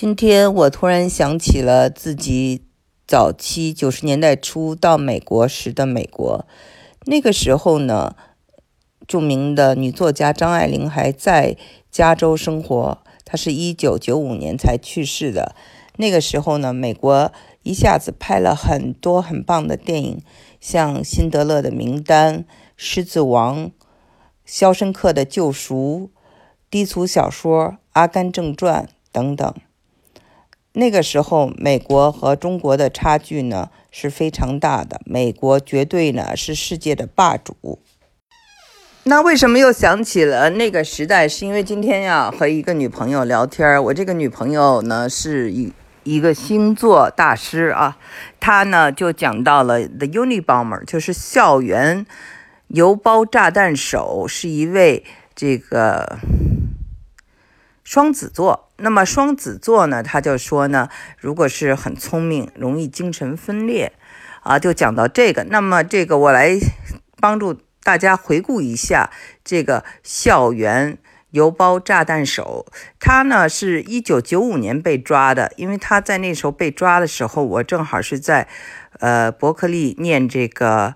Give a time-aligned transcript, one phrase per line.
[0.00, 2.64] 今天我突然想起了自己
[3.06, 6.46] 早期九十年代初到美国时的美国。
[7.04, 8.16] 那个时候呢，
[9.06, 11.58] 著名的女作家张爱玲还在
[11.90, 12.96] 加州生活。
[13.26, 15.54] 她是一九九五年才去世的。
[15.96, 17.30] 那个时候呢，美国
[17.62, 20.22] 一下子拍了很多很棒的电影，
[20.58, 22.38] 像《辛德勒的名单》
[22.74, 23.66] 《狮子王》
[24.46, 26.10] 《肖申克的救赎》
[26.70, 29.54] 低俗小说《阿甘正传》等等。
[30.72, 35.00] 那个时候，美国和中国的差距呢是非常大的。
[35.04, 37.80] 美国绝对呢是世界的霸主。
[39.02, 41.26] 那为什么又想起了那个时代？
[41.26, 45.72] 是因为今天呀和一个女朋友聊天儿我这个女朋友呢是一
[46.04, 47.98] 一个星座大师啊，
[48.38, 52.06] 她呢就讲到了 The Unibomber，就是校园
[52.68, 55.02] 邮包炸弹手，是一位
[55.34, 56.18] 这个。
[57.90, 60.00] 双子座，那么双子座呢？
[60.00, 63.92] 他就说呢，如果是很聪明，容易精神分裂，
[64.44, 65.42] 啊，就讲到这个。
[65.50, 66.56] 那么这个我来
[67.18, 69.10] 帮助大家回顾一下
[69.42, 70.98] 这个校园
[71.30, 72.64] 邮包炸弹手。
[73.00, 78.46] 他呢是一九九五年被抓的，因为他在那时候被抓的时候，我正好是在
[79.00, 80.94] 呃伯克利念这个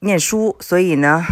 [0.00, 1.22] 念书，所以呢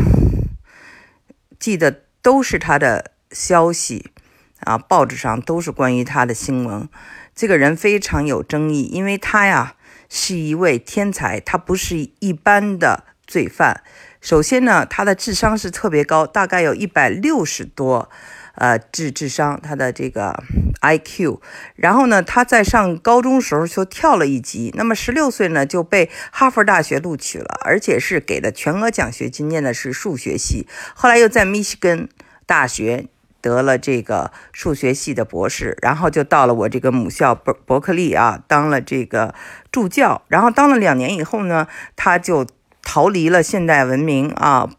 [1.58, 4.12] 记得都是他的消息。
[4.60, 6.88] 啊，报纸上都是关于他的新闻。
[7.34, 9.74] 这个人非常有争议，因为他呀
[10.08, 13.82] 是一位天才，他不是一般的罪犯。
[14.20, 18.10] 首先呢，他的智商是特别高，大概有一百六十多，
[18.56, 20.42] 呃，智智商，他的这个
[20.80, 21.38] IQ。
[21.76, 30.66] 然后呢，他在上高中时候就跳了一级，那么十六岁呢就被哈佛大学录取了，而且是给的全额奖学金，念的是数学系。
[30.94, 32.08] 后来又在密西根
[32.44, 33.06] 大学。
[33.40, 39.34] 得了这个数学系的博士，然后就到了我这个母校伯伯克利啊，当了这个
[39.70, 40.22] 助教。
[40.28, 41.66] 然后当了两年以后呢，
[41.96, 42.46] 他就
[42.82, 44.70] 逃离了现代文明啊，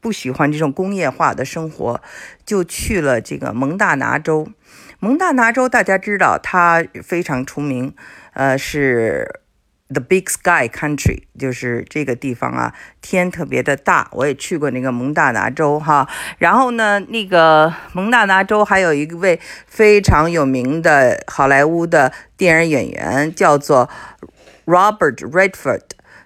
[0.00, 2.00] 不喜欢这种工业化的生活，
[2.44, 4.48] 就去了这个蒙大拿州。
[4.98, 7.94] 蒙大拿州大家知道，它非常出名，
[8.32, 9.40] 呃是。
[9.88, 14.08] The Big Sky Country 就是这个地方啊，天特别的大。
[14.12, 16.08] 我也去过那个蒙大拿州哈。
[16.38, 23.88] 然后呢，那个蒙大拿州还有一位非常有名的好莱坞的电影演员，叫做
[24.64, 25.82] Robert Redford，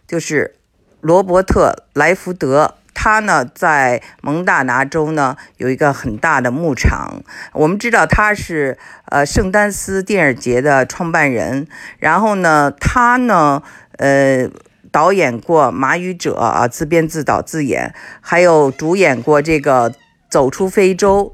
[0.06, 0.56] 就是
[1.02, 2.76] 罗伯特莱福德。
[2.92, 7.22] 他呢，在蒙大拿州呢有一个很大的牧场。
[7.52, 11.66] 我们知道他是呃圣丹斯电影节的创办人。
[11.98, 13.62] 然后呢，他呢，
[13.96, 14.50] 呃，
[14.90, 19.90] 导演过《马语者》啊，自编自导自演，还有主演过这个
[20.28, 21.32] 《走出非洲》。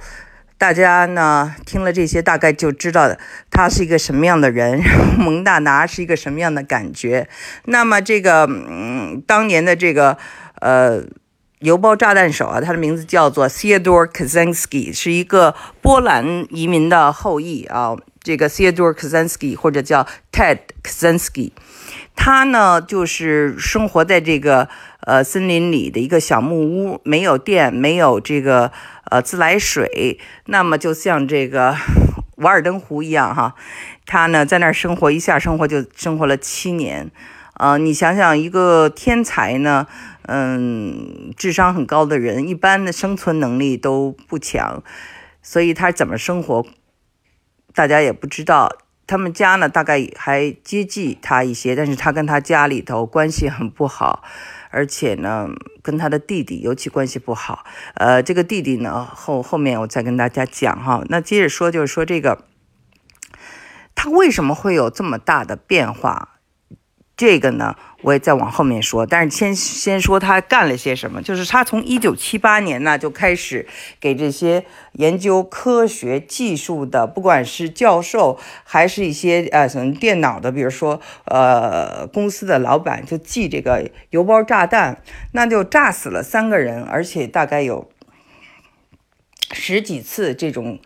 [0.59, 3.15] 大家呢听了这些，大概就知道
[3.51, 4.81] 他是一个什么样的人，
[5.19, 7.29] 蒙大拿是一个什么样的感觉。
[7.65, 10.17] 那么这个，嗯，当年的这个，
[10.61, 11.03] 呃。
[11.61, 17.97] 邮包炸弹手啊，他的名字叫做 Theodore Kaczynski，是一个波兰移民的后裔啊。
[18.23, 21.53] 这个 Theodore Kaczynski 或者叫 Ted Kaczynski，
[22.17, 24.69] 他呢就是生活在这个
[25.03, 28.73] 呃森林里的一个小木屋，没有电，没有这个
[29.11, 31.77] 呃自来水，那么就像这个
[32.39, 33.55] 瓦尔登湖一样哈。
[34.05, 37.11] 他呢在那儿生活，一下生活就生活了七年。
[37.59, 39.87] 呃，你想想，一个天才呢，
[40.29, 44.83] 嗯，智商很高的人，一般的生存能力都不强，
[45.43, 46.67] 所以他怎么生活，
[47.73, 48.79] 大家也不知道。
[49.09, 54.25] 他们家呢，大概还接济他一些，但是他跟他家里头关系很不好，
[54.71, 55.49] 而且呢，
[55.81, 57.65] 跟他的弟弟尤其关系不好。
[57.95, 61.05] 呃，这个弟弟呢，后后面我再跟大家讲哈。
[61.09, 62.43] 那接着说，就是说这个，
[63.95, 66.36] 他为什么会有这么大的变化？
[67.17, 71.23] 这个呢，我也再往后面说，但是先先说他干了些什么。
[71.23, 73.67] 就是他从一九七八年呢就开始
[73.99, 85.03] 给这些研究科学技术的，不管是教授还是一些呃什么电脑的，比如说呃公司的老板，就寄这个邮包炸弹，
[85.33, 87.91] 那就炸死了三个人，而且大概有
[89.53, 90.79] 十几次这种。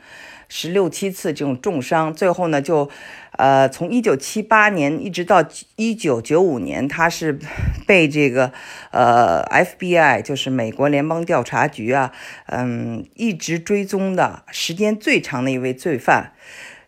[0.52, 2.90] 十六七次这种重伤，最后呢，就，
[3.38, 5.44] 呃，从一九七八年一直到
[5.76, 7.38] 一九九五年，他是
[7.86, 8.52] 被这个
[8.90, 12.12] 呃 FBI，就是美国联邦调查局啊，
[12.46, 16.32] 嗯，一直追踪的时间最长的一位罪犯，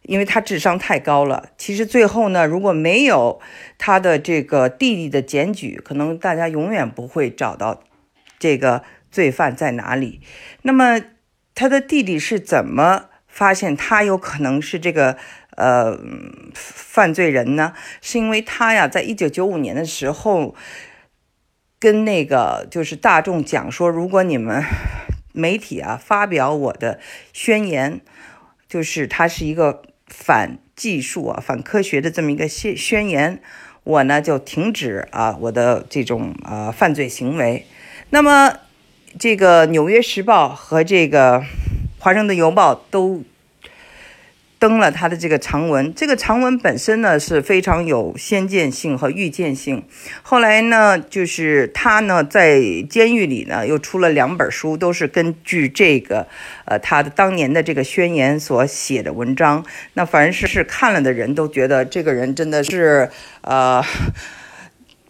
[0.03, 1.51] 因为他智商太高了。
[1.57, 3.41] 其实最后呢，如果没有
[3.79, 7.85] 他的这个弟弟的检举，可能大家永远不会找到
[8.41, 8.83] 这个
[9.13, 10.21] 罪犯在哪里。
[10.63, 11.01] 那么
[11.55, 13.11] 他的弟弟是怎么？
[13.33, 15.17] 发现他有可能是这个
[15.57, 15.99] 呃
[16.55, 17.73] 犯罪人呢？
[18.03, 20.55] 是因为他呀，在一九九五年的时候，
[21.81, 24.63] 跟那个就是大众讲说，如果你们
[25.33, 27.01] 媒体啊发表我的
[27.33, 28.03] 宣言，
[28.69, 33.41] 就是他是一个反技术啊、反科学的这么一个宣宣言，
[33.85, 37.65] 我呢就停止啊我的这种呃犯罪行为。
[38.11, 38.59] 那么
[39.19, 41.43] 这个《纽约时报》和这个。
[42.03, 43.23] 华盛顿邮报都
[44.59, 49.85] 登了他的这个长文，这个长文本身呢是非常有先见性和预见性。
[50.23, 52.61] 后来呢，就是他呢在
[52.91, 56.27] 监狱里呢又出了两本书，都是根据这个
[56.65, 59.65] 呃他的当年的这个宣言所写的文章。
[59.95, 63.09] 那凡是是看了的人都觉得这个人真的是
[63.43, 63.81] 呃，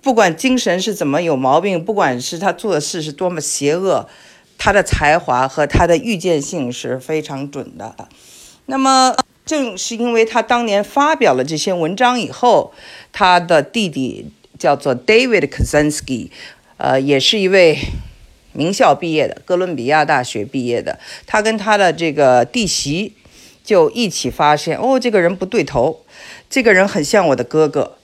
[0.02, 4.06] 不管精神是怎么有毛病，不管是他做的事是多么邪恶。
[4.64, 7.96] 他的才华和他的预见性是非常准的。
[8.66, 9.12] 那么，
[9.44, 12.72] 正是因为他当年发表了这些文章以后，
[13.12, 14.30] 他的弟弟
[14.60, 16.30] 叫做 David Kaczynski，
[16.76, 17.76] 呃，也是一位
[18.52, 21.00] 名校毕业的，哥伦比亚大学毕业的。
[21.26, 23.14] 他跟他的这个弟媳
[23.64, 26.04] 就一起发现，哦，这个人不对头，
[26.48, 27.96] 这个人很像我的哥哥。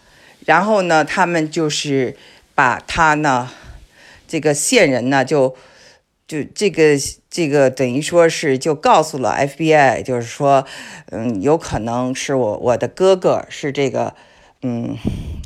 [0.45, 2.17] 然后呢，他们就是
[2.57, 3.49] 把他呢，
[4.27, 5.55] 这个线人呢就。
[6.29, 6.83] 就这个
[7.31, 10.67] 这个等于说是就告诉了 FBI，就是说，
[11.11, 14.15] 嗯，有可能是我我的哥哥是这个，
[14.61, 14.99] 嗯，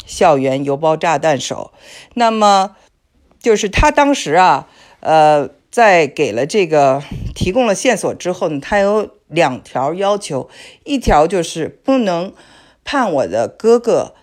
[0.04, 1.72] 校园邮包炸弹手。
[2.14, 2.74] 那么，
[3.38, 4.68] 就是他当时啊，
[4.98, 7.00] 呃，在给了这个
[7.32, 10.50] 提供了线索之后呢，他有两条要求，
[10.82, 12.34] 一条就是不能
[12.82, 14.16] 判我的哥哥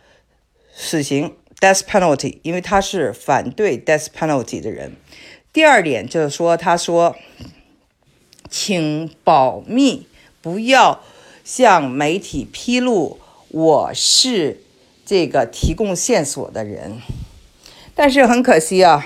[0.75, 4.97] 死刑 （death penalty），因为他是反对 death penalty 的人。
[5.51, 7.15] 第二点就是说，他说，
[8.49, 10.07] 请保密，
[10.41, 11.01] 不要
[11.43, 14.61] 向媒体披露我是
[15.05, 17.01] 这个提供线索的人。
[17.95, 19.05] 但是很可惜啊，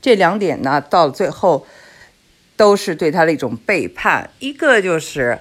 [0.00, 1.66] 这两点呢，到了最后
[2.56, 4.30] 都是对他的一种背叛。
[4.38, 5.40] 一个就是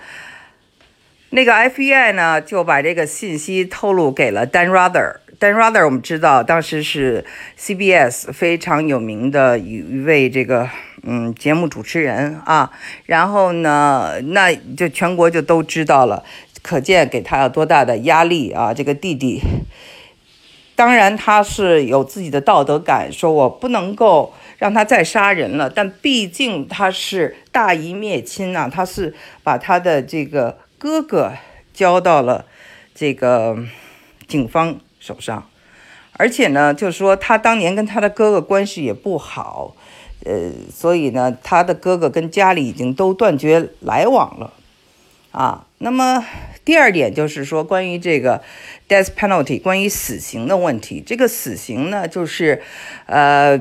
[1.30, 5.18] 那个 FBI 呢，就把这个信息透露给了 Dan Rather。
[5.42, 7.26] Dan Rather，我们知道当时是
[7.58, 10.70] CBS 非常有名的一位这个
[11.02, 12.72] 嗯节目主持人啊，
[13.08, 16.24] 然后呢，那就全国就都知道了，
[16.62, 18.72] 可见给他有多大的压力啊！
[18.72, 19.42] 这个弟弟，
[20.76, 31.34] 当然他是有自己的道德感，说我不能够让他再杀人了，但毕竟他是大义灭亲呐，他是把他的这个哥哥
[31.74, 32.46] 交到了
[32.94, 33.58] 这个
[34.28, 34.80] 警方。
[35.02, 35.50] 手上，
[36.14, 39.76] 而且呢，就是说他当年跟他的哥哥关系也不好，
[40.24, 44.54] 呃，所以呢，他的哥哥跟家里已经都断绝来往了，
[45.32, 46.24] 啊，那么
[46.64, 48.44] 第二点就是说关于这个
[48.88, 52.62] death penalty，关于死刑的问题，这个死刑呢，就是，
[53.08, 53.60] 呃，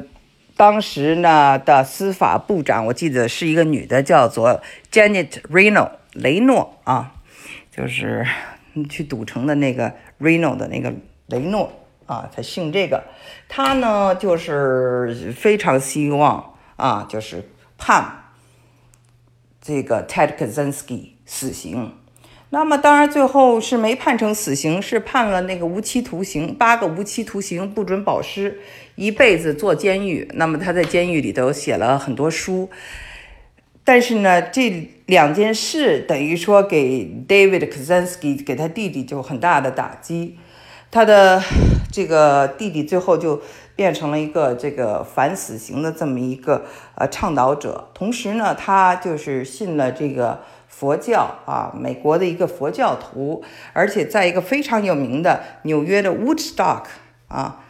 [0.58, 4.60] 当时呢的司法部长，我记得是一个女的，叫做
[4.92, 7.14] Janet Reno 雷诺啊，
[7.74, 8.26] 就是
[8.90, 10.92] 去赌城的那个 Reno 的那个。
[11.30, 11.72] 雷诺
[12.06, 13.04] 啊，他姓这个，
[13.48, 17.48] 他呢就是非常希望啊，就是
[17.78, 18.32] 判
[19.60, 21.94] 这个 Ted Kaczynski 死刑。
[22.52, 28.60] 那么当然最后是没判成死刑，是判了那个无期徒刑，八个无期徒刑，不准保释，
[28.96, 30.28] 一辈子坐监狱。
[30.34, 32.68] 那么他在监狱里头写了很多书，
[33.84, 40.36] 但是呢，这两件事等于说给 David Kaczynski 给他弟弟就很大的打击。
[40.90, 41.40] 他的
[41.92, 43.40] 这个弟弟最后就
[43.76, 46.64] 变成了一个这个反死刑的这么一个
[46.96, 56.84] 呃倡导者，同时呢，他就是信了这个佛教啊，美国的一个佛教徒，而且在一个非常有名的纽约的 Woodstock
[57.28, 57.64] 啊，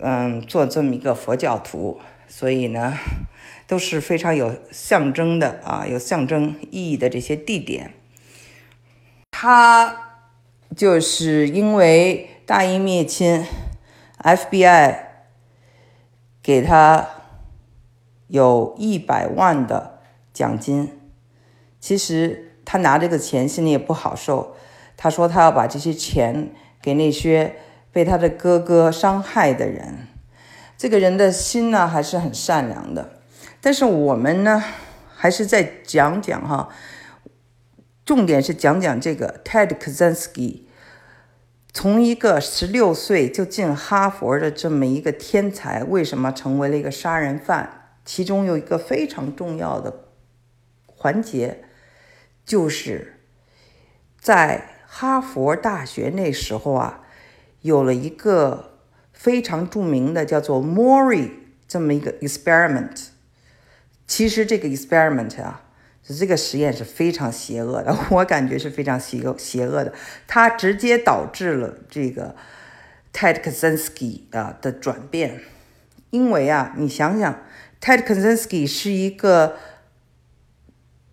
[0.00, 2.98] 嗯，做这么一个佛教徒，所以呢，
[3.68, 7.94] 都是非常有象征的啊，有象征意义的这些地点，
[9.30, 10.16] 他
[10.76, 12.30] 就是因为。
[12.48, 13.44] 大义灭亲
[14.22, 15.00] ，FBI
[16.42, 17.06] 给他
[18.28, 19.98] 有一百万的
[20.32, 20.98] 奖金。
[21.78, 24.56] 其实他拿这个钱心里也不好受。
[24.96, 27.56] 他说他要把这些钱给那些
[27.92, 30.08] 被他的哥哥伤害的人。
[30.78, 33.20] 这个人的心呢还是很善良的。
[33.60, 34.64] 但是我们呢
[35.14, 36.70] 还是再讲讲哈，
[38.06, 40.67] 重点是讲讲这个 Ted Kaczynski。
[41.72, 47.92] 从一个十六岁就进哈佛的这么一个天才，为什么成为了一个杀人犯？
[48.04, 50.08] 其中有一个非常重要的
[50.86, 51.64] 环节，
[52.44, 53.20] 就是
[54.18, 57.02] 在哈佛大学那时候啊，
[57.60, 58.78] 有了一个
[59.12, 61.30] 非常著名的叫做 Mori
[61.68, 63.08] 这么一个 experiment。
[64.06, 65.67] 其实这个 experiment 啊，
[66.14, 69.92] 这个实验是非常邪恶的， 我感觉是非常邪恶邪恶的，
[70.26, 72.34] 它直接导致了这个
[73.12, 75.40] Ted Kaczynski 啊的转变。
[76.10, 77.42] 因为啊，你想想
[77.82, 79.56] ，Ted Kaczynski 是一个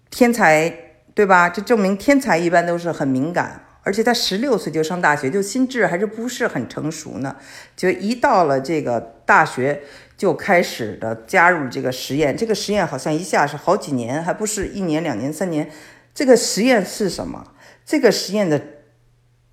[0.10, 0.74] 天才，
[1.14, 1.50] 对吧？
[1.50, 7.36] 这证明天才一般都是很敏感，而且他十六岁就上大学，就心智还是不是很成熟呢。
[7.76, 9.84] 就一到了这个大学，
[10.18, 12.36] 就开始的加入这个实验。
[12.36, 15.70] 这个实验好像一下是好几年，还不是一年、两年、三年。
[16.16, 17.54] 这个实验是什么？
[17.86, 18.60] 这个实验的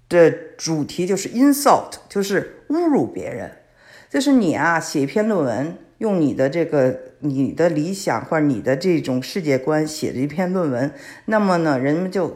[0.08, 3.58] 的主题就是 insult，就是侮辱别人。
[4.08, 10.92] 就是你啊，写一篇论文，用你的这个你的理想或者你的这种世界观写的一篇论文，
[11.26, 12.34] 那么呢，人们就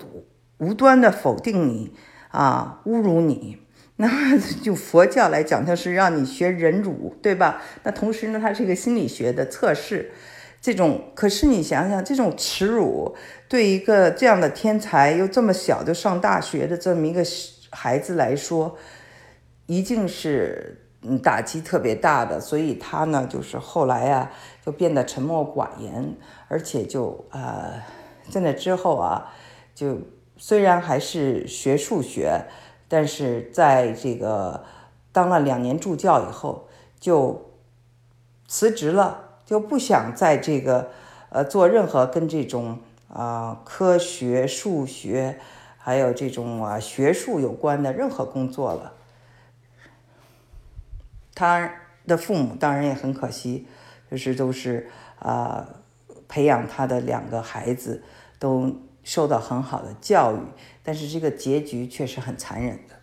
[0.58, 1.92] 无端的否定你
[2.30, 3.58] 啊，侮辱你。
[3.98, 7.62] 那就佛教来讲，它是让你学忍辱，对吧？
[7.82, 10.12] 那同时呢，它是一个心理学的测试。
[10.60, 13.16] 这种可是你想想，这种耻辱
[13.48, 17.24] 对一个这样的天才又这么小就上大学的这么一个
[17.70, 18.76] 孩子来说，
[19.66, 20.82] 一定是。
[21.08, 24.32] 嗯，打击特别大的，所以他呢，就是后来啊，
[24.64, 26.16] 就变得沉默寡言，
[26.48, 27.74] 而且就呃，
[28.28, 29.32] 在那之后啊，
[29.72, 30.00] 就
[30.36, 32.46] 虽然还是学数学，
[32.88, 34.64] 但是在这个
[35.12, 36.68] 当了两年助教以后，
[37.00, 37.50] 就
[38.46, 40.90] 辞职了，就不想在这个
[41.30, 42.78] 呃做任何跟这种
[43.08, 45.38] 啊科学、数学
[45.78, 48.92] 还有这种啊学术有关的任何工作了。
[51.34, 51.70] 他
[52.06, 53.66] 的父母当然也很可惜，
[54.10, 54.88] 就是都是
[55.18, 55.66] 啊，
[56.28, 58.02] 培养他的两个孩子
[58.38, 58.74] 都
[59.06, 60.40] 受到很好的教育，
[60.82, 62.96] 但是这个结局却是很残忍的。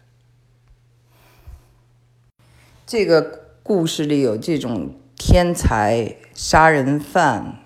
[2.86, 7.60] 这个故事里有这种天才杀人犯，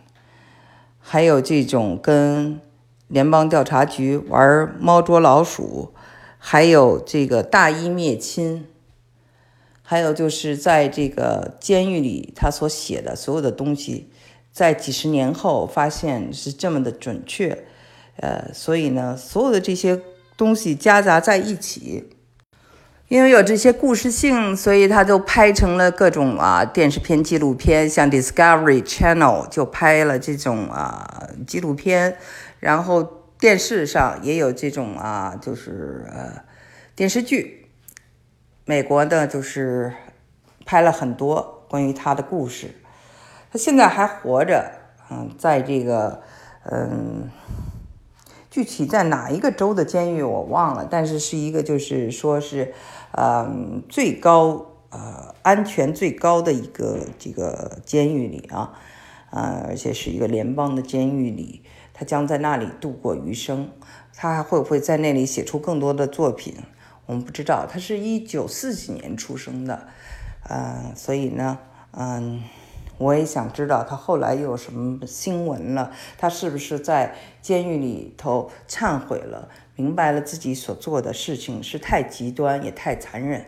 [0.99, 2.61] 还有这种跟
[3.07, 5.95] 联邦调查局玩猫捉老鼠，
[6.37, 8.67] 还有这个大义灭亲。
[9.81, 14.11] 还有就是在这个监狱里，他所写的所有的东西，
[14.51, 17.65] 在几十年后发现是这么的准确，
[18.17, 19.99] 呃，所以呢，所有的这些
[20.35, 22.09] 东西夹杂在一起，
[23.07, 32.17] 因为有这些故事性，所以他就拍成了各种啊电视片、纪录片，像 Discovery Channel 就拍了这种啊纪录片，
[32.59, 33.03] 然后
[33.39, 36.43] 电视上也有这种啊，就是呃
[36.95, 37.69] 电视剧。
[38.65, 39.93] 美国呢，就是
[40.65, 42.71] 拍了很多关于他的故事。
[43.49, 44.69] 他现在还活着，
[45.09, 46.21] 嗯，在这个，
[46.69, 47.29] 嗯，
[48.57, 52.73] 具体在哪一个州的监狱我忘了，但是是一个就是说是，
[53.11, 58.73] 嗯，最高呃安全最高的一个这个监狱里啊，
[59.29, 61.61] 呃，而且是一个联邦的监狱里，
[61.93, 63.69] 他将在那里度过余生。
[64.15, 66.55] 他还会不会在那里写出更多的作品？
[67.05, 69.87] 我们不知道，他是一九四几年出生的，
[70.49, 71.59] 嗯，所以呢，
[71.91, 72.41] 嗯，
[72.97, 83.45] 我也想知道他后来又有什么新闻了，他是不是在监狱里头忏悔了，明白了自己所做的事情是太极端也太残忍。